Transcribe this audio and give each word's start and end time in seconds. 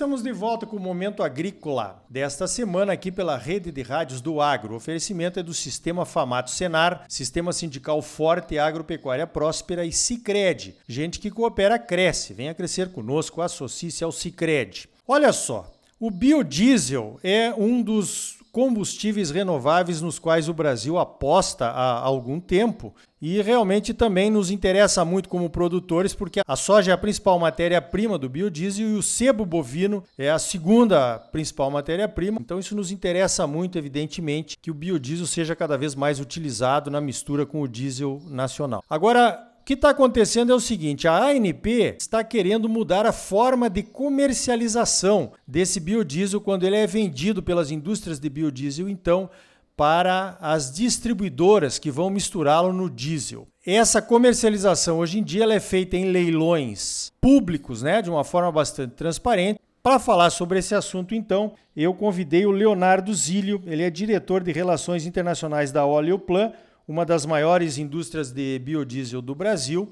estamos 0.00 0.22
de 0.22 0.32
volta 0.32 0.64
com 0.64 0.76
o 0.76 0.80
Momento 0.80 1.22
Agrícola 1.22 2.02
desta 2.08 2.46
semana 2.46 2.94
aqui 2.94 3.12
pela 3.12 3.36
Rede 3.36 3.70
de 3.70 3.82
Rádios 3.82 4.22
do 4.22 4.40
Agro. 4.40 4.72
O 4.72 4.76
oferecimento 4.78 5.38
é 5.38 5.42
do 5.42 5.52
Sistema 5.52 6.06
Famato 6.06 6.50
Senar, 6.50 7.04
Sistema 7.06 7.52
Sindical 7.52 8.00
Forte, 8.00 8.58
Agropecuária 8.58 9.26
Próspera 9.26 9.84
e 9.84 9.92
Cicred. 9.92 10.74
Gente 10.88 11.20
que 11.20 11.30
coopera 11.30 11.78
cresce. 11.78 12.32
Venha 12.32 12.54
crescer 12.54 12.90
conosco, 12.90 13.42
associe-se 13.42 14.02
ao 14.02 14.10
Cicred. 14.10 14.88
Olha 15.06 15.34
só, 15.34 15.70
o 16.00 16.10
biodiesel 16.10 17.20
é 17.22 17.52
um 17.52 17.82
dos 17.82 18.39
combustíveis 18.52 19.30
renováveis 19.30 20.00
nos 20.00 20.18
quais 20.18 20.48
o 20.48 20.54
Brasil 20.54 20.98
aposta 20.98 21.66
há 21.66 22.00
algum 22.00 22.40
tempo 22.40 22.94
e 23.20 23.40
realmente 23.42 23.92
também 23.92 24.30
nos 24.30 24.50
interessa 24.50 25.04
muito 25.04 25.28
como 25.28 25.50
produtores, 25.50 26.14
porque 26.14 26.40
a 26.46 26.56
soja 26.56 26.90
é 26.90 26.94
a 26.94 26.98
principal 26.98 27.38
matéria-prima 27.38 28.16
do 28.16 28.28
biodiesel 28.28 28.88
e 28.88 28.94
o 28.94 29.02
sebo 29.02 29.44
bovino 29.44 30.02
é 30.16 30.30
a 30.30 30.38
segunda 30.38 31.18
principal 31.18 31.70
matéria-prima. 31.70 32.38
Então 32.40 32.58
isso 32.58 32.74
nos 32.74 32.90
interessa 32.90 33.46
muito, 33.46 33.76
evidentemente, 33.76 34.56
que 34.60 34.70
o 34.70 34.74
biodiesel 34.74 35.26
seja 35.26 35.54
cada 35.54 35.76
vez 35.76 35.94
mais 35.94 36.18
utilizado 36.18 36.90
na 36.90 37.00
mistura 37.00 37.44
com 37.44 37.60
o 37.60 37.68
diesel 37.68 38.22
nacional. 38.26 38.82
Agora, 38.88 39.49
que 39.70 39.74
está 39.74 39.90
acontecendo 39.90 40.50
é 40.50 40.54
o 40.54 40.58
seguinte: 40.58 41.06
a 41.06 41.28
ANP 41.28 41.94
está 41.96 42.24
querendo 42.24 42.68
mudar 42.68 43.06
a 43.06 43.12
forma 43.12 43.70
de 43.70 43.84
comercialização 43.84 45.30
desse 45.46 45.78
biodiesel 45.78 46.40
quando 46.40 46.64
ele 46.64 46.74
é 46.74 46.88
vendido 46.88 47.40
pelas 47.40 47.70
indústrias 47.70 48.18
de 48.18 48.28
biodiesel, 48.28 48.88
então, 48.88 49.30
para 49.76 50.36
as 50.40 50.72
distribuidoras 50.72 51.78
que 51.78 51.88
vão 51.88 52.10
misturá-lo 52.10 52.72
no 52.72 52.90
diesel. 52.90 53.46
Essa 53.64 54.02
comercialização 54.02 54.98
hoje 54.98 55.20
em 55.20 55.22
dia 55.22 55.44
é 55.44 55.60
feita 55.60 55.96
em 55.96 56.10
leilões 56.10 57.12
públicos, 57.20 57.80
né, 57.80 58.02
de 58.02 58.10
uma 58.10 58.24
forma 58.24 58.50
bastante 58.50 58.94
transparente. 58.94 59.60
Para 59.84 60.00
falar 60.00 60.30
sobre 60.30 60.58
esse 60.58 60.74
assunto, 60.74 61.14
então, 61.14 61.54
eu 61.76 61.94
convidei 61.94 62.44
o 62.44 62.50
Leonardo 62.50 63.14
Zílio, 63.14 63.62
ele 63.66 63.84
é 63.84 63.88
diretor 63.88 64.42
de 64.42 64.50
Relações 64.50 65.06
Internacionais 65.06 65.70
da 65.70 65.86
Oleoplan 65.86 66.52
uma 66.90 67.06
das 67.06 67.24
maiores 67.24 67.78
indústrias 67.78 68.32
de 68.32 68.58
biodiesel 68.58 69.22
do 69.22 69.32
Brasil. 69.32 69.88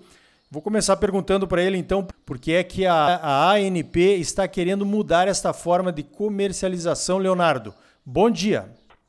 Vou 0.51 0.61
começar 0.61 0.97
perguntando 0.97 1.47
para 1.47 1.63
ele, 1.63 1.79
então, 1.79 2.05
por 2.27 2.39
que 2.39 2.53
é 2.53 2.65
que 2.65 2.87
a, 2.87 3.21
a 3.23 3.53
ANP 3.53 4.01
está 4.19 4.49
querendo 4.49 4.85
mudar 4.85 5.29
esta 5.29 5.53
forma 5.53 5.93
de 5.93 6.03
comercialização, 6.03 7.19
Leonardo. 7.19 7.73
Bom 8.05 8.29
dia. 8.29 8.65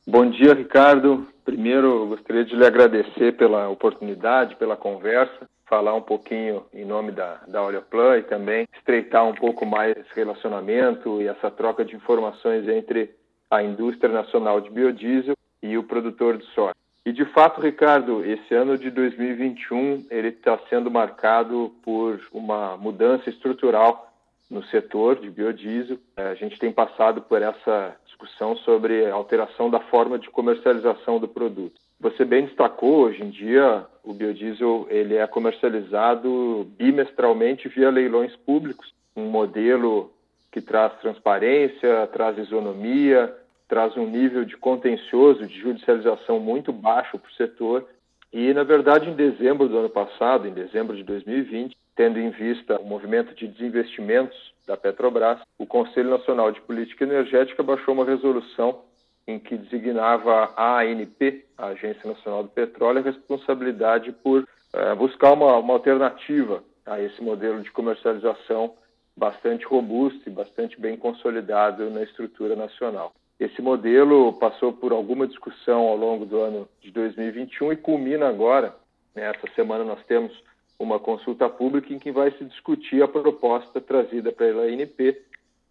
Bom 0.06 0.30
dia, 0.30 0.54
Ricardo. 0.54 1.26
Primeiro, 1.44 2.06
gostaria 2.06 2.44
de 2.44 2.54
lhe 2.54 2.64
agradecer 2.64 3.36
pela 3.36 3.68
oportunidade, 3.68 4.54
pela 4.54 4.76
conversa, 4.76 5.48
falar 5.66 5.94
um 5.94 6.02
pouquinho 6.02 6.62
em 6.72 6.84
nome 6.84 7.10
da, 7.10 7.40
da 7.48 7.60
Oleoplan 7.60 8.18
e 8.18 8.22
também 8.22 8.68
estreitar 8.78 9.26
um 9.26 9.34
pouco 9.34 9.66
mais 9.66 9.96
esse 9.96 10.14
relacionamento 10.14 11.20
e 11.20 11.26
essa 11.26 11.50
troca 11.50 11.84
de 11.84 11.96
informações 11.96 12.68
entre 12.68 13.10
a 13.50 13.64
indústria 13.64 14.12
nacional 14.12 14.60
de 14.60 14.70
biodiesel 14.70 15.34
e 15.60 15.76
o 15.76 15.82
produtor 15.82 16.38
de 16.38 16.44
soja. 16.54 16.79
E 17.10 17.12
de 17.12 17.24
fato, 17.24 17.60
Ricardo, 17.60 18.24
esse 18.24 18.54
ano 18.54 18.78
de 18.78 18.88
2021 18.88 20.06
ele 20.12 20.28
está 20.28 20.56
sendo 20.68 20.88
marcado 20.88 21.72
por 21.82 22.20
uma 22.32 22.76
mudança 22.76 23.28
estrutural 23.28 24.14
no 24.48 24.62
setor 24.66 25.18
de 25.18 25.28
biodiesel. 25.28 25.98
É, 26.16 26.28
a 26.28 26.34
gente 26.36 26.56
tem 26.56 26.70
passado 26.70 27.20
por 27.22 27.42
essa 27.42 27.96
discussão 28.06 28.56
sobre 28.58 29.06
a 29.06 29.12
alteração 29.12 29.68
da 29.68 29.80
forma 29.80 30.20
de 30.20 30.30
comercialização 30.30 31.18
do 31.18 31.26
produto. 31.26 31.80
Você 31.98 32.24
bem 32.24 32.44
destacou, 32.44 33.06
hoje 33.06 33.24
em 33.24 33.30
dia 33.30 33.84
o 34.04 34.14
biodiesel 34.14 34.86
ele 34.88 35.16
é 35.16 35.26
comercializado 35.26 36.64
bimestralmente 36.78 37.68
via 37.68 37.90
leilões 37.90 38.36
públicos, 38.36 38.94
um 39.16 39.24
modelo 39.24 40.12
que 40.52 40.60
traz 40.60 40.92
transparência, 41.00 42.06
traz 42.12 42.38
isonomia, 42.38 43.34
traz 43.70 43.96
um 43.96 44.04
nível 44.06 44.44
de 44.44 44.56
contencioso, 44.56 45.46
de 45.46 45.60
judicialização 45.60 46.40
muito 46.40 46.72
baixo 46.72 47.16
para 47.16 47.30
o 47.30 47.34
setor. 47.34 47.86
E, 48.32 48.52
na 48.52 48.64
verdade, 48.64 49.08
em 49.08 49.14
dezembro 49.14 49.68
do 49.68 49.78
ano 49.78 49.88
passado, 49.88 50.46
em 50.48 50.52
dezembro 50.52 50.96
de 50.96 51.04
2020, 51.04 51.76
tendo 51.94 52.18
em 52.18 52.30
vista 52.30 52.80
o 52.80 52.84
movimento 52.84 53.32
de 53.32 53.46
desinvestimentos 53.46 54.36
da 54.66 54.76
Petrobras, 54.76 55.38
o 55.56 55.66
Conselho 55.66 56.10
Nacional 56.10 56.50
de 56.50 56.60
Política 56.60 57.04
Energética 57.04 57.62
baixou 57.62 57.94
uma 57.94 58.04
resolução 58.04 58.82
em 59.26 59.38
que 59.38 59.56
designava 59.56 60.52
a 60.56 60.80
ANP, 60.80 61.44
a 61.56 61.66
Agência 61.66 62.08
Nacional 62.08 62.42
do 62.42 62.48
Petróleo, 62.48 62.98
a 62.98 63.02
responsabilidade 63.02 64.10
por 64.10 64.48
é, 64.72 64.94
buscar 64.96 65.32
uma, 65.32 65.56
uma 65.58 65.74
alternativa 65.74 66.64
a 66.84 67.00
esse 67.00 67.22
modelo 67.22 67.62
de 67.62 67.70
comercialização 67.70 68.74
bastante 69.16 69.64
robusto 69.64 70.28
e 70.28 70.32
bastante 70.32 70.80
bem 70.80 70.96
consolidado 70.96 71.88
na 71.90 72.02
estrutura 72.02 72.56
nacional. 72.56 73.12
Esse 73.40 73.62
modelo 73.62 74.34
passou 74.34 74.70
por 74.70 74.92
alguma 74.92 75.26
discussão 75.26 75.88
ao 75.88 75.96
longo 75.96 76.26
do 76.26 76.38
ano 76.38 76.68
de 76.82 76.90
2021 76.90 77.72
e 77.72 77.76
culmina 77.76 78.28
agora. 78.28 78.76
Né, 79.14 79.22
essa 79.34 79.50
semana 79.54 79.82
nós 79.82 80.04
temos 80.04 80.30
uma 80.78 80.98
consulta 80.98 81.48
pública 81.48 81.90
em 81.94 81.98
que 81.98 82.12
vai 82.12 82.30
se 82.32 82.44
discutir 82.44 83.02
a 83.02 83.08
proposta 83.08 83.80
trazida 83.80 84.30
pela 84.30 84.64
ANP, 84.64 85.16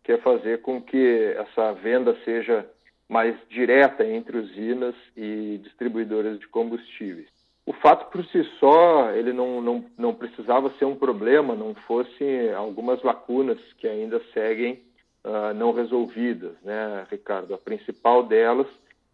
que 0.03 0.11
é 0.11 0.17
fazer 0.17 0.63
com 0.63 0.81
que 0.81 1.35
essa 1.37 1.71
venda 1.73 2.17
seja 2.25 2.67
mais 3.07 3.35
direta 3.49 4.03
entre 4.03 4.39
usinas 4.39 4.95
e 5.15 5.59
distribuidoras 5.61 6.39
de 6.39 6.47
combustíveis. 6.47 7.27
O 7.67 7.73
fato 7.73 8.09
por 8.09 8.25
si 8.25 8.43
só, 8.59 9.11
ele 9.11 9.31
não, 9.31 9.61
não, 9.61 9.85
não 9.95 10.15
precisava 10.15 10.71
ser 10.79 10.85
um 10.85 10.95
problema, 10.95 11.53
não 11.53 11.75
fosse 11.75 12.49
algumas 12.55 13.03
lacunas 13.03 13.59
que 13.77 13.87
ainda 13.87 14.19
seguem 14.33 14.81
uh, 15.29 15.53
não 15.53 15.71
resolvidas, 15.71 16.53
né, 16.63 17.05
Ricardo? 17.09 17.53
A 17.53 17.57
principal 17.57 18.23
delas 18.23 18.67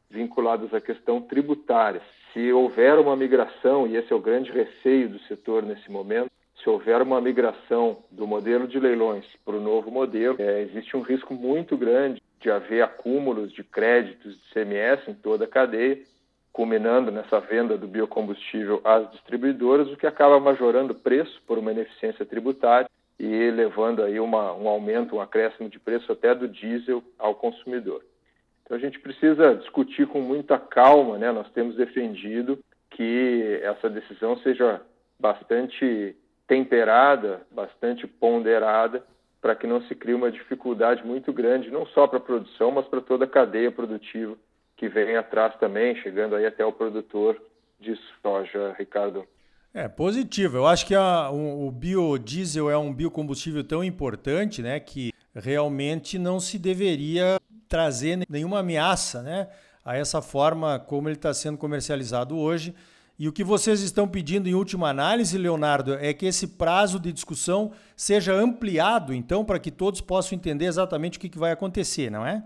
vinculadas 0.09 0.73
à 0.73 0.79
questão 0.79 1.21
tributária. 1.21 2.01
Se 2.31 2.51
houver 2.51 2.97
uma 2.97 3.15
migração, 3.15 3.87
e 3.87 3.95
esse 3.95 4.11
é 4.11 4.15
o 4.15 4.21
grande 4.21 4.51
receio 4.51 5.09
do 5.09 5.19
setor 5.21 5.63
nesse 5.63 5.91
momento, 5.91 6.31
se 6.63 6.69
houver 6.69 7.01
uma 7.01 7.19
migração 7.19 8.03
do 8.09 8.25
modelo 8.25 8.67
de 8.67 8.79
leilões 8.79 9.25
para 9.43 9.55
o 9.55 9.61
novo 9.61 9.91
modelo, 9.91 10.35
é, 10.39 10.61
existe 10.61 10.95
um 10.95 11.01
risco 11.01 11.33
muito 11.33 11.77
grande 11.77 12.21
de 12.39 12.49
haver 12.49 12.83
acúmulos 12.83 13.51
de 13.51 13.63
créditos 13.63 14.35
de 14.35 14.53
CMS 14.53 15.07
em 15.07 15.13
toda 15.13 15.45
a 15.45 15.47
cadeia, 15.47 16.01
culminando 16.53 17.11
nessa 17.11 17.39
venda 17.39 17.77
do 17.77 17.87
biocombustível 17.87 18.79
às 18.83 19.11
distribuidoras, 19.11 19.91
o 19.91 19.97
que 19.97 20.07
acaba 20.07 20.39
majorando 20.39 20.93
o 20.93 20.99
preço 20.99 21.41
por 21.45 21.57
uma 21.57 21.71
ineficiência 21.71 22.25
tributária 22.25 22.89
e 23.19 23.49
levando 23.51 24.03
aí 24.03 24.19
uma, 24.19 24.53
um 24.53 24.67
aumento, 24.67 25.15
um 25.15 25.21
acréscimo 25.21 25.69
de 25.69 25.79
preço 25.79 26.11
até 26.11 26.35
do 26.35 26.47
diesel 26.47 27.03
ao 27.17 27.35
consumidor. 27.35 28.03
Então 28.63 28.75
a 28.75 28.79
gente 28.79 28.99
precisa 28.99 29.55
discutir 29.55 30.07
com 30.07 30.19
muita 30.21 30.57
calma, 30.57 31.17
né? 31.17 31.31
Nós 31.31 31.49
temos 31.51 31.75
defendido 31.75 32.59
que 32.89 33.59
essa 33.61 33.89
decisão 33.89 34.37
seja 34.37 34.81
bastante 35.19 36.15
temperada, 36.47 37.45
bastante 37.51 38.07
ponderada, 38.07 39.03
para 39.41 39.55
que 39.55 39.67
não 39.67 39.81
se 39.83 39.93
crie 39.93 40.15
uma 40.15 40.31
dificuldade 40.31 41.05
muito 41.05 41.31
grande, 41.31 41.69
não 41.69 41.85
só 41.87 42.07
para 42.07 42.17
a 42.17 42.21
produção, 42.21 42.71
mas 42.71 42.87
para 42.87 43.01
toda 43.01 43.25
a 43.25 43.27
cadeia 43.27 43.71
produtiva 43.71 44.35
que 44.75 44.89
vem 44.89 45.15
atrás 45.15 45.55
também, 45.57 45.95
chegando 45.97 46.35
aí 46.35 46.45
até 46.45 46.65
o 46.65 46.71
produtor 46.71 47.39
de 47.79 47.95
soja, 48.21 48.75
Ricardo. 48.77 49.25
É 49.77 49.89
positivo. 49.89 50.55
Eu 50.55 50.65
acho 50.65 50.85
que 50.85 50.95
a, 50.95 51.29
o, 51.29 51.67
o 51.67 51.71
biodiesel 51.71 52.69
é 52.69 52.77
um 52.77 52.93
biocombustível 52.93 53.61
tão 53.61 53.83
importante, 53.83 54.61
né, 54.61 54.79
que 54.79 55.11
realmente 55.35 56.17
não 56.17 56.39
se 56.39 56.57
deveria 56.57 57.37
trazer 57.67 58.19
nenhuma 58.29 58.59
ameaça, 58.59 59.21
né, 59.21 59.49
a 59.83 59.97
essa 59.97 60.21
forma 60.21 60.79
como 60.79 61.09
ele 61.09 61.17
está 61.17 61.33
sendo 61.33 61.57
comercializado 61.57 62.37
hoje. 62.37 62.73
E 63.19 63.27
o 63.27 63.33
que 63.33 63.43
vocês 63.43 63.81
estão 63.81 64.07
pedindo 64.07 64.47
em 64.47 64.53
última 64.53 64.89
análise, 64.89 65.37
Leonardo, 65.37 65.95
é 65.95 66.13
que 66.13 66.25
esse 66.25 66.57
prazo 66.57 66.97
de 66.97 67.11
discussão 67.11 67.73
seja 67.97 68.33
ampliado, 68.33 69.13
então, 69.13 69.43
para 69.43 69.59
que 69.59 69.71
todos 69.71 69.99
possam 69.99 70.37
entender 70.37 70.67
exatamente 70.67 71.17
o 71.17 71.21
que, 71.21 71.27
que 71.27 71.37
vai 71.37 71.51
acontecer, 71.51 72.09
não 72.09 72.25
é? 72.25 72.41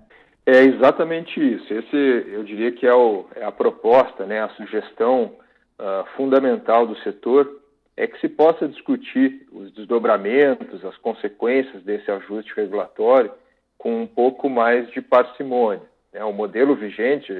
É 0.47 0.63
exatamente 0.63 1.39
isso. 1.39 1.71
Esse, 1.71 1.95
eu 2.33 2.43
diria 2.43 2.71
que 2.71 2.87
é, 2.87 2.93
o, 2.93 3.27
é 3.35 3.45
a 3.45 3.51
proposta, 3.51 4.25
né, 4.25 4.41
a 4.41 4.49
sugestão 4.49 5.33
uh, 5.79 6.05
fundamental 6.15 6.85
do 6.85 6.97
setor 6.99 7.59
é 7.95 8.07
que 8.07 8.19
se 8.19 8.29
possa 8.29 8.67
discutir 8.67 9.47
os 9.51 9.71
desdobramentos, 9.73 10.85
as 10.85 10.95
consequências 10.97 11.83
desse 11.83 12.09
ajuste 12.09 12.53
regulatório 12.55 13.31
com 13.77 14.01
um 14.01 14.07
pouco 14.07 14.49
mais 14.49 14.89
de 14.91 15.01
parcimônia. 15.01 15.81
Né? 16.13 16.23
O 16.23 16.31
modelo 16.33 16.75
vigente, 16.75 17.33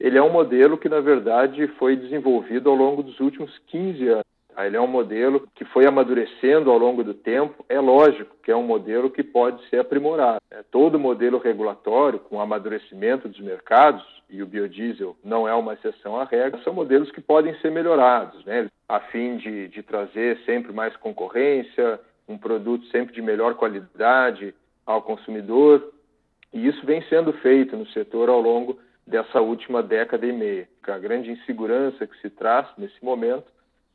ele 0.00 0.18
é 0.18 0.22
um 0.22 0.30
modelo 0.30 0.78
que, 0.78 0.88
na 0.88 1.00
verdade, 1.00 1.66
foi 1.78 1.96
desenvolvido 1.96 2.70
ao 2.70 2.76
longo 2.76 3.02
dos 3.02 3.20
últimos 3.20 3.56
15 3.66 4.08
anos. 4.08 4.25
Ele 4.58 4.76
é 4.76 4.80
um 4.80 4.86
modelo 4.86 5.46
que 5.54 5.64
foi 5.64 5.86
amadurecendo 5.86 6.70
ao 6.70 6.78
longo 6.78 7.04
do 7.04 7.12
tempo. 7.12 7.64
É 7.68 7.78
lógico 7.78 8.36
que 8.42 8.50
é 8.50 8.56
um 8.56 8.62
modelo 8.62 9.10
que 9.10 9.22
pode 9.22 9.66
ser 9.68 9.80
aprimorado. 9.80 10.40
Né? 10.50 10.64
Todo 10.70 10.98
modelo 10.98 11.38
regulatório, 11.38 12.20
com 12.20 12.40
amadurecimento 12.40 13.28
dos 13.28 13.40
mercados, 13.40 14.04
e 14.28 14.42
o 14.42 14.46
biodiesel 14.46 15.16
não 15.22 15.46
é 15.46 15.54
uma 15.54 15.74
exceção 15.74 16.18
à 16.18 16.24
regra, 16.24 16.60
são 16.62 16.72
modelos 16.72 17.10
que 17.12 17.20
podem 17.20 17.54
ser 17.60 17.70
melhorados, 17.70 18.44
né? 18.44 18.68
a 18.88 18.98
fim 18.98 19.36
de, 19.36 19.68
de 19.68 19.82
trazer 19.82 20.38
sempre 20.44 20.72
mais 20.72 20.96
concorrência, 20.96 22.00
um 22.28 22.36
produto 22.36 22.84
sempre 22.86 23.14
de 23.14 23.22
melhor 23.22 23.54
qualidade, 23.54 24.54
ao 24.84 25.02
consumidor, 25.02 25.92
e 26.52 26.66
isso 26.66 26.84
vem 26.86 27.02
sendo 27.02 27.32
feito 27.34 27.76
no 27.76 27.86
setor 27.88 28.28
ao 28.28 28.40
longo 28.40 28.78
dessa 29.06 29.40
última 29.40 29.82
década 29.82 30.26
e 30.26 30.32
meia. 30.32 30.68
A 30.86 30.98
grande 30.98 31.30
insegurança 31.30 32.06
que 32.06 32.16
se 32.20 32.30
traz 32.30 32.66
nesse 32.78 33.04
momento 33.04 33.44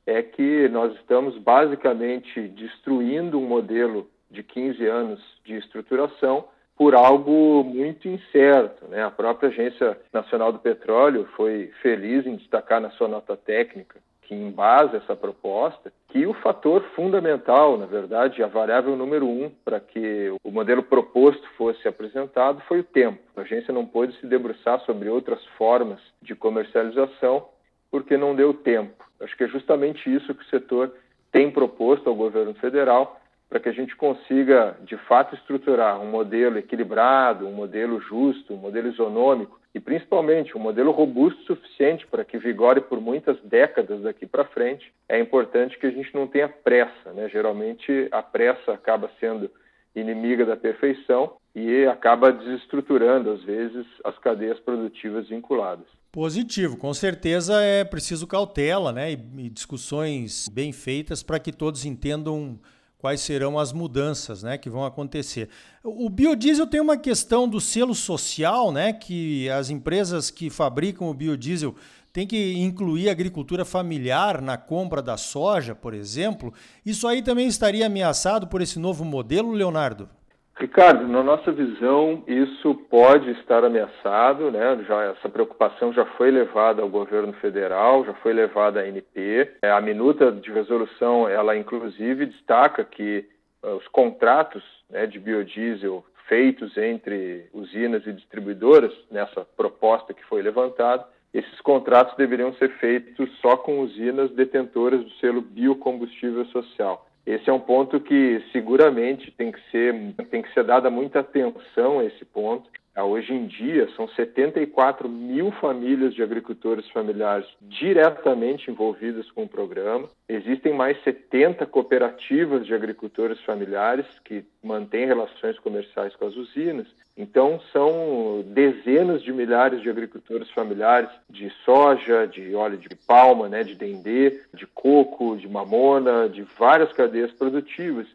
é 0.06 0.21
que 0.21 0.68
nós 0.69 0.94
estamos 0.95 1.38
basicamente 1.38 2.48
destruindo 2.50 3.39
um 3.39 3.48
modelo 3.48 4.07
de 4.30 4.44
15 4.44 4.86
anos 4.86 5.19
de 5.44 5.57
estruturação 5.57 6.45
por 6.75 6.95
algo 6.95 7.63
muito 7.63 8.07
incerto. 8.07 8.88
Né? 8.88 9.03
A 9.03 9.12
própria 9.12 9.50
Agência 9.50 9.98
Nacional 10.12 10.51
do 10.51 10.59
Petróleo 10.59 11.27
foi 11.36 11.71
feliz 11.81 12.25
em 12.25 12.36
destacar 12.36 12.81
na 12.81 12.89
sua 12.92 13.07
nota 13.07 13.38
técnica 13.38 14.00
que 14.31 14.36
embasa 14.36 14.95
essa 14.95 15.13
proposta, 15.13 15.92
que 16.07 16.25
o 16.25 16.33
fator 16.36 16.81
fundamental, 16.95 17.77
na 17.77 17.86
verdade, 17.86 18.42
a 18.42 18.47
variável 18.47 18.95
número 18.95 19.27
um 19.27 19.51
para 19.65 19.77
que 19.77 20.33
o 20.42 20.50
modelo 20.50 20.81
proposto 20.81 21.45
fosse 21.57 21.86
apresentado 21.86 22.62
foi 22.62 22.80
o 22.80 22.83
tempo. 22.83 23.19
A 23.36 23.42
agência 23.42 23.74
não 23.74 23.86
pôde 23.86 24.18
se 24.21 24.27
debruçar 24.27 24.80
sobre 24.86 25.09
outras 25.09 25.45
formas 25.57 26.00
de 26.21 26.33
comercialização 26.33 27.45
porque 27.92 28.15
não 28.15 28.33
deu 28.33 28.54
tempo. 28.54 29.04
Acho 29.21 29.35
que 29.35 29.44
é 29.44 29.47
justamente 29.47 30.13
isso 30.13 30.33
que 30.33 30.44
o 30.44 30.50
setor 30.50 30.91
tem 31.31 31.50
proposto 31.50 32.09
ao 32.09 32.15
governo 32.15 32.53
federal 32.56 33.19
para 33.51 33.59
que 33.59 33.68
a 33.68 33.73
gente 33.73 33.95
consiga, 33.97 34.77
de 34.81 34.95
fato, 34.95 35.35
estruturar 35.35 36.00
um 36.01 36.09
modelo 36.09 36.57
equilibrado, 36.57 37.45
um 37.45 37.51
modelo 37.51 38.00
justo, 38.00 38.53
um 38.53 38.57
modelo 38.57 38.88
isonômico 38.88 39.59
e, 39.75 39.79
principalmente, 39.79 40.57
um 40.57 40.59
modelo 40.62 40.91
robusto 40.91 41.44
suficiente 41.44 42.07
para 42.07 42.23
que 42.23 42.38
vigore 42.38 42.79
por 42.79 43.01
muitas 43.01 43.38
décadas 43.41 44.03
daqui 44.03 44.25
para 44.25 44.45
frente. 44.45 44.94
É 45.09 45.19
importante 45.19 45.77
que 45.77 45.85
a 45.85 45.91
gente 45.91 46.15
não 46.15 46.27
tenha 46.27 46.47
pressa. 46.47 47.12
Né? 47.13 47.27
Geralmente, 47.27 48.07
a 48.09 48.21
pressa 48.21 48.71
acaba 48.71 49.12
sendo 49.19 49.51
inimiga 49.94 50.45
da 50.45 50.56
perfeição 50.56 51.33
e 51.53 51.85
acaba 51.85 52.31
desestruturando, 52.31 53.31
às 53.31 53.44
vezes, 53.44 53.85
as 54.06 54.18
cadeias 54.19 54.62
produtivas 54.62 55.27
vinculadas. 55.27 55.88
Positivo, 56.11 56.75
com 56.75 56.93
certeza 56.93 57.61
é 57.61 57.85
preciso 57.85 58.27
cautela 58.27 58.91
né? 58.91 59.13
e, 59.13 59.49
discussões 59.49 60.49
bem 60.49 60.73
feitas 60.73 61.23
para 61.23 61.39
que 61.39 61.53
todos 61.53 61.85
entendam 61.85 62.59
quais 62.97 63.21
serão 63.21 63.57
as 63.57 63.71
mudanças 63.71 64.43
né, 64.43 64.57
que 64.57 64.69
vão 64.69 64.83
acontecer. 64.83 65.47
O 65.81 66.09
biodiesel 66.09 66.67
tem 66.67 66.81
uma 66.81 66.97
questão 66.97 67.47
do 67.47 67.61
selo 67.61 67.95
social, 67.95 68.73
né, 68.73 68.91
que 68.91 69.49
as 69.49 69.69
empresas 69.69 70.29
que 70.29 70.49
fabricam 70.49 71.07
o 71.07 71.13
biodiesel 71.13 71.73
têm 72.11 72.27
que 72.27 72.55
incluir 72.57 73.07
a 73.07 73.13
agricultura 73.13 73.63
familiar 73.63 74.41
na 74.41 74.57
compra 74.57 75.01
da 75.01 75.15
soja, 75.15 75.73
por 75.73 75.93
exemplo. 75.93 76.53
Isso 76.85 77.07
aí 77.07 77.21
também 77.21 77.47
estaria 77.47 77.85
ameaçado 77.85 78.47
por 78.47 78.61
esse 78.61 78.77
novo 78.77 79.05
modelo, 79.05 79.53
Leonardo? 79.53 80.09
Ricardo, 80.57 81.07
na 81.07 81.24
nossa 81.24 81.51
visão, 81.51 82.24
isso 82.27 82.75
pode 82.89 83.31
estar 83.31 83.63
ameaçado, 83.63 84.51
né? 84.51 84.83
Já, 84.88 85.03
essa 85.06 85.30
preocupação 85.30 85.92
já 85.92 86.06
foi 86.18 86.30
levada 86.30 86.81
ao 86.81 86.89
governo 86.89 87.33
federal, 87.33 88.06
já 88.06 88.13
foi 88.15 88.33
levada 88.33 88.80
à 88.80 88.83
ANP. 88.83 89.50
É, 89.63 89.71
a 89.71 89.81
minuta 89.81 90.31
de 90.31 90.51
resolução, 90.51 91.27
ela 91.27 91.56
inclusive 91.56 92.27
destaca 92.27 92.83
que 92.83 93.25
uh, 93.63 93.69
os 93.69 93.88
contratos 93.88 94.63
né, 94.89 95.07
de 95.07 95.18
biodiesel 95.18 96.06
feitos 96.27 96.77
entre 96.77 97.50
usinas 97.54 98.06
e 98.06 98.13
distribuidoras, 98.13 98.94
nessa 99.09 99.45
proposta 99.57 100.13
que 100.13 100.24
foi 100.25 100.42
levantada, 100.42 101.06
esses 101.33 101.59
contratos 101.62 102.15
deveriam 102.18 102.54
ser 102.54 102.69
feitos 102.77 103.30
só 103.39 103.56
com 103.57 103.80
usinas 103.80 104.31
detentoras 104.31 105.04
do 105.04 105.09
selo 105.12 105.42
biocombustível 105.42 106.45
social. 106.45 107.06
Esse 107.25 107.50
é 107.50 107.53
um 107.53 107.59
ponto 107.59 108.00
que 108.00 108.44
seguramente 108.51 109.31
tem 109.31 109.51
que 109.51 109.59
ser 109.69 109.94
tem 110.29 110.41
que 110.41 110.53
ser 110.53 110.63
dada 110.63 110.89
muita 110.89 111.19
atenção 111.19 112.00
a 112.00 112.06
esse 112.06 112.25
ponto. 112.25 112.69
Ah, 112.93 113.05
hoje 113.05 113.33
em 113.33 113.47
dia, 113.47 113.88
são 113.95 114.05
74 114.05 115.07
mil 115.07 115.49
famílias 115.53 116.13
de 116.13 116.21
agricultores 116.21 116.89
familiares 116.89 117.47
diretamente 117.61 118.69
envolvidas 118.69 119.31
com 119.31 119.43
o 119.43 119.47
programa. 119.47 120.09
Existem 120.27 120.73
mais 120.73 121.01
70 121.03 121.65
cooperativas 121.65 122.65
de 122.65 122.73
agricultores 122.73 123.39
familiares 123.41 124.05
que 124.25 124.43
mantêm 124.61 125.05
relações 125.05 125.57
comerciais 125.59 126.13
com 126.17 126.25
as 126.25 126.35
usinas. 126.35 126.88
Então, 127.15 127.61
são 127.71 128.43
dezenas 128.47 129.23
de 129.23 129.31
milhares 129.31 129.81
de 129.81 129.89
agricultores 129.89 130.49
familiares 130.51 131.09
de 131.29 131.49
soja, 131.63 132.27
de 132.27 132.53
óleo 132.55 132.77
de 132.77 132.89
palma, 133.07 133.47
né, 133.47 133.63
de 133.63 133.75
dendê, 133.75 134.41
de 134.53 134.67
coco, 134.67 135.37
de 135.37 135.47
mamona, 135.47 136.27
de 136.27 136.41
várias 136.57 136.91
cadeias 136.91 137.31
produtivas 137.31 138.07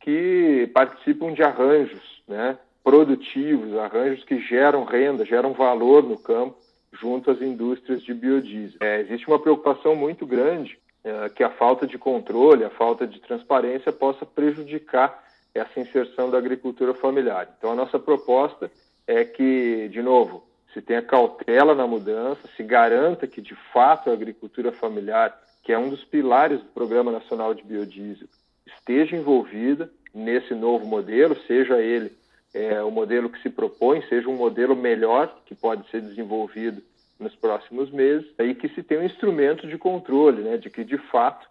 que 0.00 0.70
participam 0.72 1.32
de 1.32 1.42
arranjos, 1.42 2.22
né, 2.26 2.56
produtivos, 2.82 3.76
arranjos 3.76 4.24
que 4.24 4.40
geram 4.40 4.84
renda, 4.84 5.24
geram 5.24 5.52
valor 5.52 6.02
no 6.02 6.18
campo 6.18 6.56
junto 6.92 7.30
às 7.30 7.40
indústrias 7.40 8.02
de 8.02 8.12
biodiesel. 8.12 8.78
É, 8.80 9.00
existe 9.00 9.26
uma 9.26 9.38
preocupação 9.38 9.94
muito 9.94 10.26
grande 10.26 10.78
é, 11.04 11.28
que 11.30 11.42
a 11.42 11.50
falta 11.50 11.86
de 11.86 11.96
controle, 11.96 12.64
a 12.64 12.70
falta 12.70 13.06
de 13.06 13.20
transparência 13.20 13.92
possa 13.92 14.26
prejudicar 14.26 15.22
essa 15.54 15.80
inserção 15.80 16.30
da 16.30 16.38
agricultura 16.38 16.94
familiar. 16.94 17.48
Então, 17.56 17.72
a 17.72 17.74
nossa 17.74 17.98
proposta 17.98 18.70
é 19.06 19.24
que, 19.24 19.88
de 19.88 20.02
novo, 20.02 20.44
se 20.72 20.80
tenha 20.80 21.02
cautela 21.02 21.74
na 21.74 21.86
mudança, 21.86 22.40
se 22.56 22.62
garanta 22.62 23.26
que, 23.26 23.40
de 23.40 23.54
fato, 23.72 24.10
a 24.10 24.12
agricultura 24.12 24.72
familiar, 24.72 25.38
que 25.62 25.72
é 25.72 25.78
um 25.78 25.90
dos 25.90 26.04
pilares 26.04 26.60
do 26.60 26.68
Programa 26.68 27.12
Nacional 27.12 27.52
de 27.52 27.62
Biodiesel, 27.62 28.28
esteja 28.66 29.16
envolvida 29.16 29.90
nesse 30.14 30.54
novo 30.54 30.86
modelo, 30.86 31.36
seja 31.46 31.80
ele 31.80 32.12
é, 32.54 32.82
o 32.82 32.90
modelo 32.90 33.30
que 33.30 33.40
se 33.42 33.48
propõe 33.48 34.02
seja 34.08 34.28
um 34.28 34.36
modelo 34.36 34.76
melhor 34.76 35.34
que 35.46 35.54
pode 35.54 35.88
ser 35.90 36.00
desenvolvido 36.02 36.82
nos 37.18 37.34
próximos 37.34 37.90
meses 37.90 38.26
e 38.38 38.54
que 38.54 38.68
se 38.70 38.82
tenha 38.82 39.00
um 39.00 39.04
instrumento 39.06 39.66
de 39.66 39.78
controle, 39.78 40.42
né, 40.42 40.56
de 40.56 40.68
que 40.68 40.84
de 40.84 40.98
fato 40.98 41.46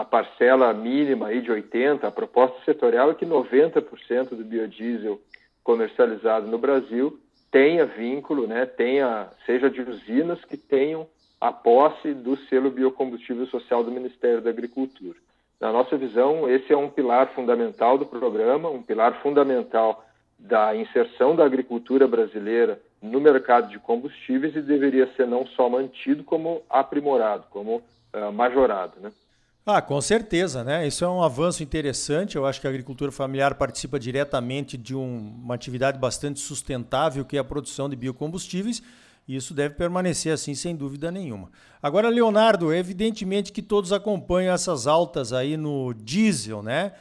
a 0.00 0.04
parcela 0.04 0.72
mínima 0.72 1.28
aí 1.28 1.40
de 1.40 1.50
80, 1.50 2.06
a 2.06 2.10
proposta 2.10 2.56
setorial 2.64 3.10
é 3.10 3.14
que 3.14 3.24
90% 3.24 4.30
do 4.30 4.44
biodiesel 4.44 5.20
comercializado 5.62 6.48
no 6.48 6.58
Brasil 6.58 7.18
tenha 7.50 7.86
vínculo, 7.86 8.46
né, 8.46 8.66
tenha 8.66 9.28
seja 9.46 9.70
de 9.70 9.80
usinas 9.80 10.44
que 10.44 10.56
tenham 10.56 11.06
a 11.40 11.52
posse 11.52 12.14
do 12.14 12.36
selo 12.48 12.70
biocombustível 12.70 13.46
social 13.46 13.82
do 13.82 13.90
Ministério 13.90 14.40
da 14.40 14.50
Agricultura. 14.50 15.16
Na 15.60 15.72
nossa 15.72 15.96
visão, 15.96 16.48
esse 16.48 16.72
é 16.72 16.76
um 16.76 16.88
pilar 16.88 17.32
fundamental 17.34 17.96
do 17.96 18.06
programa, 18.06 18.68
um 18.68 18.82
pilar 18.82 19.20
fundamental 19.22 20.04
da 20.38 20.74
inserção 20.74 21.36
da 21.36 21.44
agricultura 21.44 22.06
brasileira 22.06 22.80
no 23.00 23.20
mercado 23.20 23.68
de 23.68 23.78
combustíveis 23.78 24.54
e 24.54 24.62
deveria 24.62 25.12
ser 25.14 25.26
não 25.26 25.46
só 25.46 25.68
mantido, 25.68 26.22
como 26.22 26.62
aprimorado, 26.70 27.44
como 27.50 27.76
uh, 27.76 28.32
majorado. 28.32 28.94
Né? 29.00 29.10
Ah, 29.64 29.80
com 29.80 30.00
certeza, 30.00 30.64
né? 30.64 30.86
Isso 30.86 31.04
é 31.04 31.08
um 31.08 31.22
avanço 31.22 31.62
interessante. 31.62 32.34
Eu 32.34 32.44
acho 32.44 32.60
que 32.60 32.66
a 32.66 32.70
agricultura 32.70 33.12
familiar 33.12 33.54
participa 33.54 33.98
diretamente 33.98 34.76
de 34.76 34.94
um, 34.94 35.40
uma 35.42 35.54
atividade 35.54 35.98
bastante 35.98 36.40
sustentável, 36.40 37.24
que 37.24 37.36
é 37.36 37.40
a 37.40 37.44
produção 37.44 37.88
de 37.88 37.94
biocombustíveis, 37.94 38.82
e 39.26 39.36
isso 39.36 39.54
deve 39.54 39.76
permanecer 39.76 40.32
assim, 40.32 40.52
sem 40.54 40.74
dúvida 40.74 41.12
nenhuma. 41.12 41.48
Agora, 41.80 42.08
Leonardo, 42.08 42.72
evidentemente 42.72 43.52
que 43.52 43.62
todos 43.62 43.92
acompanham 43.92 44.52
essas 44.52 44.88
altas 44.88 45.32
aí 45.32 45.56
no 45.56 45.94
diesel, 45.94 46.60
né? 46.60 46.92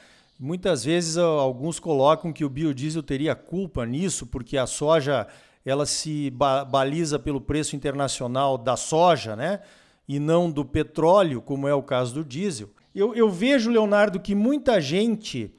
Muitas 0.43 0.83
vezes 0.83 1.17
alguns 1.17 1.79
colocam 1.79 2.33
que 2.33 2.43
o 2.43 2.49
biodiesel 2.49 3.03
teria 3.03 3.35
culpa 3.35 3.85
nisso, 3.85 4.25
porque 4.25 4.57
a 4.57 4.65
soja 4.65 5.27
ela 5.63 5.85
se 5.85 6.31
baliza 6.67 7.19
pelo 7.19 7.39
preço 7.39 7.75
internacional 7.75 8.57
da 8.57 8.75
soja, 8.75 9.35
né? 9.35 9.59
E 10.07 10.17
não 10.17 10.49
do 10.49 10.65
petróleo, 10.65 11.43
como 11.43 11.67
é 11.67 11.75
o 11.75 11.83
caso 11.83 12.15
do 12.15 12.25
diesel. 12.25 12.71
Eu, 12.93 13.13
eu 13.13 13.29
vejo, 13.29 13.69
Leonardo, 13.69 14.19
que 14.19 14.33
muita 14.33 14.81
gente 14.81 15.53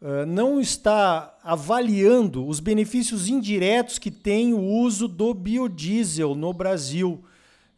uh, 0.00 0.24
não 0.26 0.58
está 0.58 1.36
avaliando 1.44 2.46
os 2.46 2.58
benefícios 2.58 3.28
indiretos 3.28 3.98
que 3.98 4.10
tem 4.10 4.54
o 4.54 4.62
uso 4.62 5.06
do 5.08 5.34
biodiesel 5.34 6.34
no 6.34 6.54
Brasil 6.54 7.22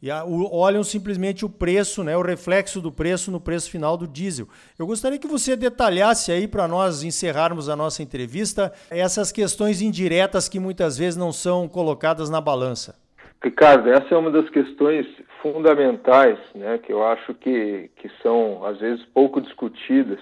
e 0.02 0.10
a, 0.10 0.24
o, 0.24 0.54
olham 0.54 0.82
simplesmente 0.82 1.44
o 1.44 1.48
preço, 1.48 2.04
né, 2.04 2.16
o 2.16 2.22
reflexo 2.22 2.80
do 2.80 2.92
preço 2.92 3.30
no 3.30 3.40
preço 3.40 3.70
final 3.70 3.96
do 3.96 4.06
diesel. 4.06 4.46
Eu 4.78 4.86
gostaria 4.86 5.18
que 5.18 5.26
você 5.26 5.56
detalhasse 5.56 6.30
aí 6.30 6.46
para 6.46 6.68
nós 6.68 7.02
encerrarmos 7.02 7.68
a 7.68 7.76
nossa 7.76 8.02
entrevista 8.02 8.72
essas 8.90 9.32
questões 9.32 9.80
indiretas 9.80 10.48
que 10.48 10.60
muitas 10.60 10.98
vezes 10.98 11.16
não 11.16 11.32
são 11.32 11.68
colocadas 11.68 12.28
na 12.28 12.40
balança. 12.40 12.96
Ricardo, 13.42 13.90
essa 13.90 14.14
é 14.14 14.16
uma 14.16 14.30
das 14.30 14.48
questões 14.48 15.06
fundamentais, 15.42 16.38
né, 16.54 16.78
que 16.78 16.92
eu 16.92 17.04
acho 17.04 17.34
que, 17.34 17.90
que 17.96 18.10
são 18.22 18.64
às 18.64 18.78
vezes 18.78 19.04
pouco 19.12 19.40
discutidas 19.40 20.18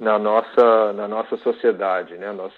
na 0.00 0.18
nossa 0.18 0.92
na 0.94 1.06
nossa 1.06 1.36
sociedade, 1.36 2.16
né? 2.16 2.32
Nós 2.32 2.52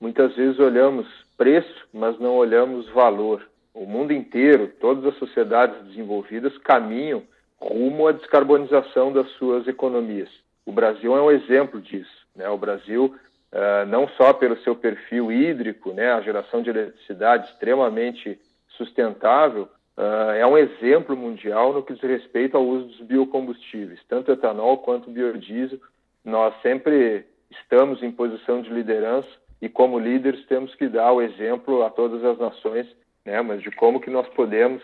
muitas 0.00 0.34
vezes 0.34 0.58
olhamos 0.58 1.06
preço, 1.36 1.86
mas 1.92 2.18
não 2.18 2.34
olhamos 2.34 2.88
valor 2.90 3.46
o 3.76 3.86
mundo 3.86 4.12
inteiro, 4.12 4.72
todas 4.80 5.04
as 5.04 5.18
sociedades 5.18 5.80
desenvolvidas 5.84 6.56
caminham 6.58 7.22
rumo 7.60 8.08
à 8.08 8.12
descarbonização 8.12 9.12
das 9.12 9.28
suas 9.32 9.68
economias. 9.68 10.30
O 10.64 10.72
Brasil 10.72 11.14
é 11.14 11.20
um 11.20 11.30
exemplo 11.30 11.80
disso. 11.80 12.26
Né? 12.34 12.48
O 12.48 12.56
Brasil 12.56 13.14
uh, 13.52 13.86
não 13.86 14.08
só 14.08 14.32
pelo 14.32 14.56
seu 14.58 14.74
perfil 14.74 15.30
hídrico, 15.30 15.92
né, 15.92 16.12
a 16.12 16.22
geração 16.22 16.62
de 16.62 16.70
eletricidade 16.70 17.48
extremamente 17.50 18.40
sustentável, 18.68 19.68
uh, 19.96 20.32
é 20.34 20.46
um 20.46 20.56
exemplo 20.56 21.14
mundial 21.14 21.74
no 21.74 21.82
que 21.82 21.92
diz 21.92 22.02
respeito 22.02 22.56
ao 22.56 22.64
uso 22.64 22.86
dos 22.86 23.00
biocombustíveis, 23.02 24.00
tanto 24.08 24.32
etanol 24.32 24.78
quanto 24.78 25.10
biodiesel. 25.10 25.78
Nós 26.24 26.54
sempre 26.62 27.24
estamos 27.50 28.02
em 28.02 28.10
posição 28.10 28.62
de 28.62 28.70
liderança 28.70 29.28
e 29.60 29.68
como 29.68 29.98
líderes 29.98 30.44
temos 30.46 30.74
que 30.74 30.88
dar 30.88 31.12
o 31.12 31.22
exemplo 31.22 31.82
a 31.84 31.90
todas 31.90 32.24
as 32.24 32.38
nações, 32.38 32.86
né, 33.26 33.42
mas 33.42 33.60
de 33.60 33.70
como 33.72 34.00
que 34.00 34.08
nós 34.08 34.26
podemos 34.28 34.82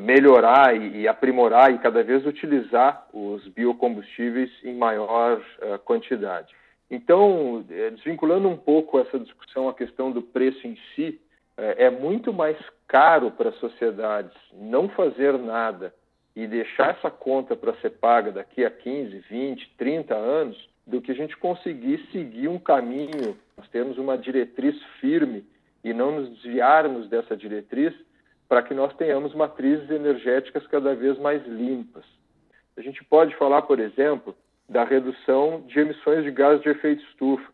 melhorar 0.00 0.74
e, 0.74 1.06
aprimorar 1.06 1.70
e 1.74 1.78
cada 1.78 2.02
vez 2.02 2.24
utilizar 2.24 3.06
os 3.12 3.46
biocombustíveis 3.48 4.50
em 4.64 4.74
maior 4.74 5.38
uh, 5.38 5.78
quantidade. 5.80 6.54
Então, 6.90 7.64
eh, 7.70 7.90
desvinculando 7.90 8.48
um 8.48 8.56
pouco 8.56 8.98
essa 8.98 9.18
discussão 9.18 9.66
a 9.66 9.74
questão 9.74 10.10
do 10.10 10.20
preço 10.20 10.66
em 10.66 10.76
si, 10.94 11.18
é 11.56 11.88
muito 11.88 12.34
mais 12.34 12.56
caro 12.86 13.30
para 13.30 13.48
as 13.48 13.56
sociedades 13.56 14.32
não 14.52 14.90
fazer 14.90 15.38
nada 15.38 15.94
e 16.36 16.46
deixar 16.46 16.90
essa 16.90 17.10
conta 17.10 17.56
para 17.56 17.74
ser 17.76 17.90
paga 17.90 18.30
daqui 18.30 18.64
a 18.64 18.70
15, 18.70 19.24
20, 19.30 19.70
30 19.78 20.14
anos 20.14 20.68
do 20.86 21.00
que 21.00 21.12
a 21.12 21.14
gente 21.14 21.36
conseguir 21.36 22.06
seguir 22.10 22.48
um 22.48 22.58
caminho, 22.58 23.38
nós 23.56 23.68
temos 23.68 23.96
uma 23.96 24.18
diretriz 24.18 24.78
firme 25.00 25.44
e 25.84 25.92
não 25.92 26.12
nos 26.12 26.30
desviarmos 26.30 27.08
dessa 27.08 27.36
diretriz 27.36 27.94
para 28.48 28.62
que 28.62 28.74
nós 28.74 28.94
tenhamos 28.96 29.34
matrizes 29.34 29.90
energéticas 29.90 30.66
cada 30.66 30.94
vez 30.94 31.18
mais 31.18 31.44
limpas. 31.46 32.04
A 32.76 32.80
gente 32.80 33.02
pode 33.04 33.34
falar, 33.36 33.62
por 33.62 33.80
exemplo, 33.80 34.34
da 34.68 34.84
redução 34.84 35.62
de 35.66 35.80
emissões 35.80 36.24
de 36.24 36.30
gases 36.30 36.62
de 36.62 36.68
efeito 36.68 37.02
estufa. 37.04 37.50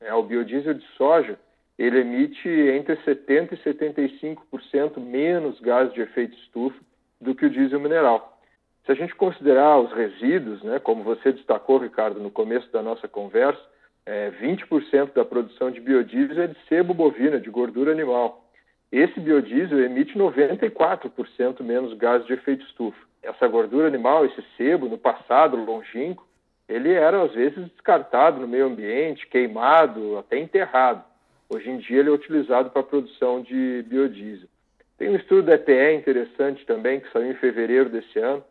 É, 0.00 0.12
o 0.14 0.22
biodiesel 0.22 0.74
de 0.74 0.86
soja 0.96 1.38
ele 1.78 2.00
emite 2.00 2.48
entre 2.48 2.96
70% 2.96 3.52
e 3.52 3.56
75% 3.56 4.98
menos 4.98 5.60
gases 5.60 5.94
de 5.94 6.00
efeito 6.00 6.36
estufa 6.38 6.78
do 7.20 7.34
que 7.34 7.46
o 7.46 7.50
diesel 7.50 7.78
mineral. 7.78 8.40
Se 8.84 8.92
a 8.92 8.94
gente 8.94 9.14
considerar 9.14 9.78
os 9.78 9.92
resíduos, 9.92 10.62
né, 10.62 10.78
como 10.78 11.04
você 11.04 11.32
destacou, 11.32 11.78
Ricardo, 11.78 12.18
no 12.20 12.30
começo 12.30 12.70
da 12.72 12.82
nossa 12.82 13.06
conversa, 13.06 13.62
é, 14.08 14.30
20% 14.30 15.12
da 15.12 15.22
produção 15.22 15.70
de 15.70 15.80
biodiesel 15.80 16.44
é 16.44 16.46
de 16.46 16.56
sebo 16.66 16.94
bovina, 16.94 17.38
de 17.38 17.50
gordura 17.50 17.92
animal. 17.92 18.42
Esse 18.90 19.20
biodiesel 19.20 19.84
emite 19.84 20.18
94% 20.18 21.62
menos 21.62 21.92
gases 21.92 22.26
de 22.26 22.32
efeito 22.32 22.64
estufa. 22.64 22.98
Essa 23.22 23.46
gordura 23.46 23.86
animal, 23.86 24.24
esse 24.24 24.42
sebo, 24.56 24.88
no 24.88 24.96
passado 24.96 25.58
longínquo, 25.58 26.26
ele 26.66 26.90
era 26.90 27.22
às 27.22 27.34
vezes 27.34 27.68
descartado 27.68 28.40
no 28.40 28.48
meio 28.48 28.64
ambiente, 28.64 29.26
queimado, 29.26 30.16
até 30.16 30.38
enterrado. 30.38 31.04
Hoje 31.50 31.68
em 31.68 31.76
dia 31.76 32.00
ele 32.00 32.08
é 32.08 32.12
utilizado 32.12 32.70
para 32.70 32.80
a 32.80 32.84
produção 32.84 33.42
de 33.42 33.84
biodiesel. 33.86 34.48
Tem 34.96 35.10
um 35.10 35.16
estudo 35.16 35.42
da 35.42 35.54
EPE 35.54 35.96
interessante 35.96 36.64
também, 36.64 37.00
que 37.00 37.12
saiu 37.12 37.30
em 37.30 37.34
fevereiro 37.34 37.90
desse 37.90 38.18
ano, 38.18 38.42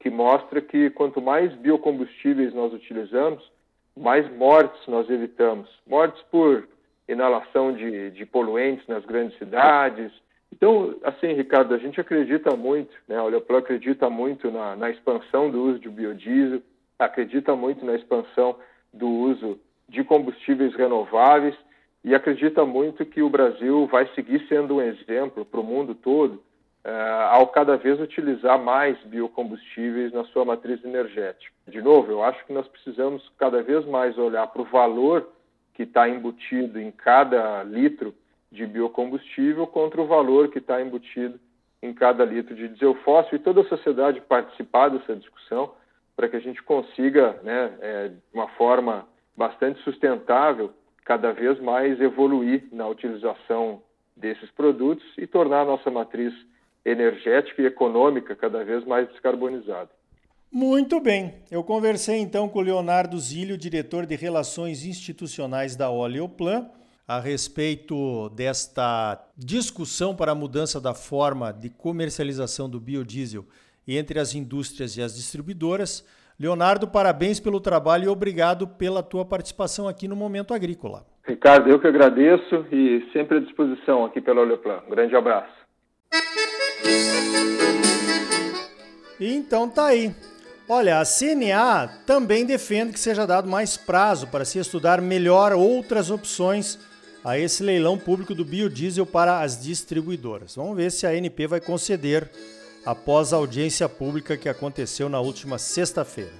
que 0.00 0.10
mostra 0.10 0.60
que 0.60 0.90
quanto 0.90 1.22
mais 1.22 1.50
biocombustíveis 1.54 2.52
nós 2.52 2.74
utilizamos, 2.74 3.42
mais 3.98 4.30
mortes 4.36 4.80
nós 4.86 5.08
evitamos. 5.10 5.68
Mortes 5.86 6.22
por 6.30 6.68
inalação 7.08 7.72
de, 7.72 8.10
de 8.10 8.26
poluentes 8.26 8.86
nas 8.86 9.04
grandes 9.04 9.36
cidades. 9.38 10.12
Então, 10.52 10.94
assim, 11.02 11.32
Ricardo, 11.34 11.74
a 11.74 11.78
gente 11.78 12.00
acredita 12.00 12.56
muito, 12.56 12.94
né? 13.06 13.16
A 13.16 13.24
Oleoplan 13.24 13.58
acredita 13.58 14.08
muito 14.08 14.50
na, 14.50 14.76
na 14.76 14.90
expansão 14.90 15.50
do 15.50 15.62
uso 15.62 15.78
de 15.78 15.88
biodiesel, 15.88 16.62
acredita 16.98 17.54
muito 17.54 17.84
na 17.84 17.94
expansão 17.94 18.56
do 18.92 19.08
uso 19.08 19.58
de 19.88 20.02
combustíveis 20.04 20.74
renováveis 20.74 21.54
e 22.04 22.14
acredita 22.14 22.64
muito 22.64 23.04
que 23.04 23.22
o 23.22 23.30
Brasil 23.30 23.86
vai 23.86 24.06
seguir 24.14 24.46
sendo 24.48 24.76
um 24.76 24.82
exemplo 24.82 25.44
para 25.44 25.60
o 25.60 25.64
mundo 25.64 25.94
todo 25.94 26.42
ao 27.30 27.48
cada 27.48 27.76
vez 27.76 28.00
utilizar 28.00 28.58
mais 28.58 28.98
biocombustíveis 29.04 30.12
na 30.12 30.24
sua 30.24 30.44
matriz 30.44 30.82
energética. 30.84 31.52
De 31.66 31.82
novo, 31.82 32.10
eu 32.10 32.22
acho 32.22 32.44
que 32.46 32.52
nós 32.52 32.66
precisamos 32.68 33.30
cada 33.38 33.62
vez 33.62 33.84
mais 33.84 34.16
olhar 34.16 34.46
para 34.46 34.62
o 34.62 34.64
valor 34.64 35.28
que 35.74 35.82
está 35.82 36.08
embutido 36.08 36.80
em 36.80 36.90
cada 36.90 37.62
litro 37.62 38.14
de 38.50 38.66
biocombustível 38.66 39.66
contra 39.66 40.00
o 40.00 40.06
valor 40.06 40.48
que 40.48 40.58
está 40.58 40.80
embutido 40.80 41.38
em 41.82 41.92
cada 41.92 42.24
litro 42.24 42.54
de 42.54 42.68
diesel 42.68 42.94
fóssil 43.04 43.36
e 43.36 43.42
toda 43.42 43.60
a 43.60 43.68
sociedade 43.68 44.20
participar 44.22 44.88
dessa 44.88 45.14
discussão 45.14 45.72
para 46.16 46.28
que 46.28 46.36
a 46.36 46.40
gente 46.40 46.60
consiga, 46.62 47.38
né, 47.44 47.72
é, 47.80 48.08
de 48.08 48.16
uma 48.34 48.48
forma 48.48 49.06
bastante 49.36 49.80
sustentável, 49.82 50.72
cada 51.04 51.32
vez 51.32 51.60
mais 51.60 52.00
evoluir 52.00 52.64
na 52.72 52.88
utilização 52.88 53.80
desses 54.16 54.50
produtos 54.50 55.06
e 55.16 55.26
tornar 55.26 55.60
a 55.60 55.64
nossa 55.64 55.90
matriz 55.90 56.34
energética 56.34 56.57
e 57.58 57.66
econômica 57.66 58.34
cada 58.34 58.64
vez 58.64 58.84
mais 58.84 59.08
descarbonizada. 59.08 59.90
Muito 60.50 60.98
bem. 60.98 61.34
Eu 61.50 61.62
conversei 61.62 62.16
então 62.16 62.48
com 62.48 62.58
o 62.58 62.62
Leonardo 62.62 63.18
Zílio, 63.18 63.58
diretor 63.58 64.06
de 64.06 64.16
Relações 64.16 64.84
Institucionais 64.84 65.76
da 65.76 65.90
Oleoplan, 65.90 66.70
a 67.06 67.20
respeito 67.20 68.30
desta 68.30 69.22
discussão 69.36 70.16
para 70.16 70.32
a 70.32 70.34
mudança 70.34 70.80
da 70.80 70.94
forma 70.94 71.52
de 71.52 71.68
comercialização 71.68 72.68
do 72.68 72.80
biodiesel 72.80 73.44
entre 73.86 74.18
as 74.18 74.34
indústrias 74.34 74.96
e 74.96 75.02
as 75.02 75.14
distribuidoras. 75.14 76.06
Leonardo, 76.38 76.86
parabéns 76.86 77.40
pelo 77.40 77.60
trabalho 77.60 78.04
e 78.04 78.08
obrigado 78.08 78.66
pela 78.66 79.02
tua 79.02 79.24
participação 79.24 79.88
aqui 79.88 80.06
no 80.06 80.14
Momento 80.14 80.54
Agrícola. 80.54 81.04
Ricardo, 81.26 81.68
eu 81.68 81.78
que 81.78 81.86
agradeço 81.86 82.64
e 82.72 83.06
sempre 83.12 83.38
à 83.38 83.40
disposição 83.40 84.04
aqui 84.04 84.20
pela 84.20 84.40
Oleoplan. 84.42 84.80
Um 84.86 84.90
grande 84.90 85.14
abraço. 85.16 85.58
Então 89.20 89.68
tá 89.68 89.86
aí. 89.86 90.14
Olha, 90.68 91.00
a 91.00 91.04
CNA 91.04 91.88
também 92.04 92.44
defende 92.44 92.92
que 92.92 93.00
seja 93.00 93.26
dado 93.26 93.48
mais 93.48 93.76
prazo 93.76 94.26
para 94.26 94.44
se 94.44 94.58
estudar 94.58 95.00
melhor 95.00 95.52
outras 95.52 96.10
opções 96.10 96.78
a 97.24 97.38
esse 97.38 97.62
leilão 97.62 97.98
público 97.98 98.34
do 98.34 98.44
biodiesel 98.44 99.06
para 99.06 99.40
as 99.40 99.60
distribuidoras. 99.62 100.54
Vamos 100.54 100.76
ver 100.76 100.92
se 100.92 101.06
a 101.06 101.10
ANP 101.10 101.46
vai 101.46 101.60
conceder 101.60 102.30
após 102.84 103.32
a 103.32 103.36
audiência 103.36 103.88
pública 103.88 104.36
que 104.36 104.48
aconteceu 104.48 105.08
na 105.08 105.20
última 105.20 105.58
sexta-feira. 105.58 106.32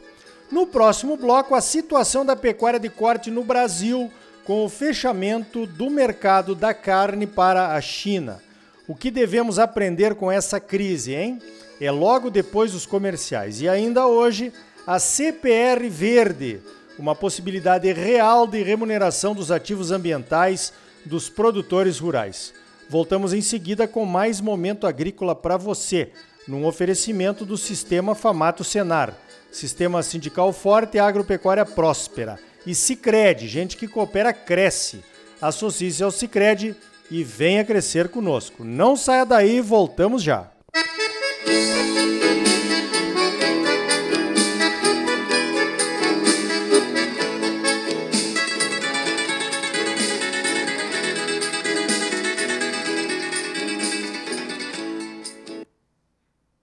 No 0.50 0.66
próximo 0.66 1.16
bloco, 1.16 1.54
a 1.54 1.61
situação 1.61 2.25
da 2.25 2.37
pecuária 2.37 2.80
de 2.80 2.88
corte 2.88 3.30
no 3.30 3.45
Brasil 3.45 4.11
com 4.45 4.64
o 4.64 4.68
fechamento 4.68 5.66
do 5.66 5.90
mercado 5.90 6.54
da 6.54 6.73
carne 6.73 7.26
para 7.26 7.75
a 7.75 7.80
China. 7.80 8.42
O 8.88 8.97
que 8.97 9.11
devemos 9.11 9.59
aprender 9.59 10.14
com 10.16 10.33
essa 10.33 10.59
crise, 10.59 11.14
hein? 11.14 11.38
é 11.80 11.90
logo 11.90 12.30
depois 12.30 12.73
dos 12.73 12.87
comerciais. 12.87 13.61
E 13.61 13.68
ainda 13.68 14.07
hoje, 14.07 14.52
a 14.87 14.99
CPR 14.99 15.88
Verde, 15.88 16.61
uma 16.99 17.14
possibilidade 17.14 17.92
real 17.92 18.47
de 18.47 18.62
remuneração 18.62 19.35
dos 19.35 19.50
ativos 19.50 19.92
ambientais 19.92 20.73
dos 21.04 21.28
produtores 21.28 21.99
rurais. 21.99 22.52
Voltamos 22.88 23.33
em 23.33 23.40
seguida 23.40 23.87
com 23.87 24.04
mais 24.04 24.40
momento 24.40 24.87
agrícola 24.87 25.35
para 25.35 25.57
você, 25.57 26.11
num 26.47 26.66
oferecimento 26.66 27.45
do 27.45 27.57
Sistema 27.57 28.14
Famato 28.14 28.64
Senar, 28.64 29.14
Sistema 29.52 30.02
Sindical 30.02 30.52
Forte 30.52 30.97
e 30.97 31.00
Agropecuária 31.00 31.64
Próspera. 31.64 32.38
E 32.66 32.75
Sicredi, 32.75 33.47
gente 33.47 33.76
que 33.76 33.87
coopera 33.87 34.33
cresce. 34.33 35.04
Associe-se 35.40 36.02
ao 36.02 36.11
Sicredi 36.11 36.75
e 37.10 37.24
venha 37.24 37.64
crescer 37.64 38.08
conosco. 38.08 38.64
Não 38.64 38.96
saia 38.96 39.24
daí, 39.24 39.60
voltamos 39.60 40.22
já. 40.22 40.50